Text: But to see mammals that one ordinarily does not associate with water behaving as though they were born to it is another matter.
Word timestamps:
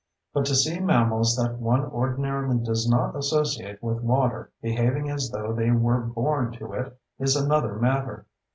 But 0.33 0.45
to 0.45 0.55
see 0.55 0.79
mammals 0.79 1.35
that 1.35 1.59
one 1.59 1.83
ordinarily 1.85 2.57
does 2.57 2.89
not 2.89 3.15
associate 3.15 3.83
with 3.83 4.01
water 4.01 4.49
behaving 4.59 5.11
as 5.11 5.29
though 5.29 5.53
they 5.53 5.69
were 5.69 6.01
born 6.01 6.51
to 6.53 6.73
it 6.73 6.97
is 7.19 7.35
another 7.35 7.75
matter. 7.75 8.25